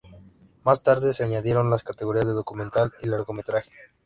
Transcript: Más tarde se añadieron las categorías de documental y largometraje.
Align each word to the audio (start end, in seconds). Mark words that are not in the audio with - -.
Más 0.63 0.81
tarde 0.81 1.13
se 1.13 1.23
añadieron 1.23 1.69
las 1.69 1.83
categorías 1.83 2.25
de 2.25 2.31
documental 2.33 2.91
y 3.03 3.05
largometraje. 3.07 3.69